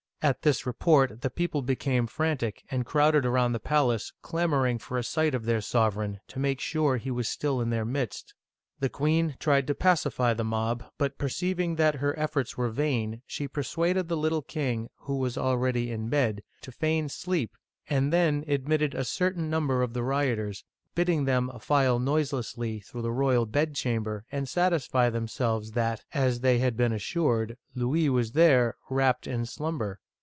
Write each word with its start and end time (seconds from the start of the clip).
At 0.23 0.43
this 0.43 0.67
report 0.67 1.21
the 1.21 1.31
people 1.31 1.63
became 1.63 2.05
frantic, 2.05 2.61
and 2.69 2.85
crowded 2.85 3.25
around 3.25 3.53
the 3.53 3.59
palace, 3.59 4.13
clamoring 4.21 4.77
for 4.77 4.99
a 4.99 5.03
sight 5.03 5.33
of 5.33 5.45
their 5.45 5.61
sovereign, 5.61 6.19
to 6.27 6.37
make 6.37 6.59
sure 6.59 6.97
he 6.97 7.09
was 7.09 7.27
still 7.27 7.59
in 7.59 7.71
their 7.71 7.85
midst. 7.85 8.35
The 8.79 8.87
queen 8.87 9.35
tried 9.39 9.65
to 9.65 9.73
pacify 9.73 10.35
the 10.35 10.43
mob, 10.43 10.83
but 10.99 11.17
perceiving 11.17 11.75
that 11.77 11.95
her 11.95 12.13
efforts 12.19 12.55
were 12.55 12.69
vain, 12.69 13.23
she 13.25 13.47
persuaded 13.47 14.09
the 14.09 14.15
little 14.15 14.43
king— 14.43 14.91
who 15.05 15.17
was 15.17 15.39
already 15.39 15.89
in 15.89 16.07
bed— 16.07 16.43
to 16.61 16.71
feign 16.71 17.09
sleep, 17.09 17.57
and 17.89 18.13
then 18.13 18.45
admitted 18.47 18.93
a 18.93 19.03
cer 19.03 19.31
tain 19.31 19.49
number 19.49 19.81
of 19.81 19.93
the 19.93 20.03
rioters, 20.03 20.63
bidding 20.93 21.25
them 21.25 21.49
file 21.59 21.97
noiselessly 21.97 22.79
through 22.81 23.01
the 23.01 23.11
royal 23.11 23.47
bedchamber 23.47 24.23
and 24.31 24.47
satisfy 24.47 25.09
themselves 25.09 25.71
that, 25.71 26.05
as 26.13 26.41
they 26.41 26.59
had 26.59 26.77
been 26.77 26.93
assured, 26.93 27.57
Louis 27.73 28.07
was 28.07 28.33
there, 28.33 28.75
wrapped 28.87 29.25
in 29.25 29.47
slumber. 29.47 29.99